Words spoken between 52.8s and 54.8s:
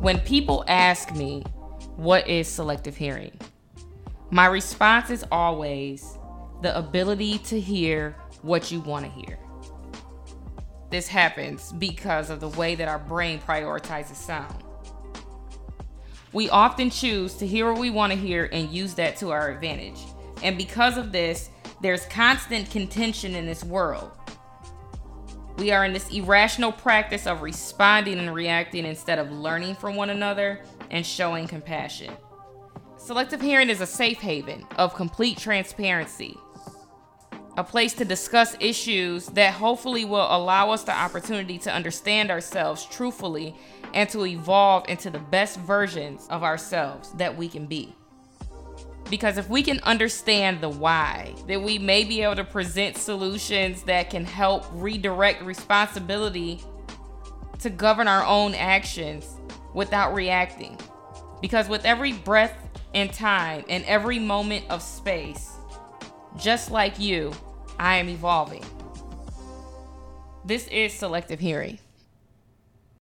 solutions that can help